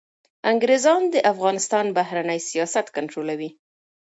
[0.51, 3.49] انګریزان د افغانستان بهرنی سیاست کنټرولوي.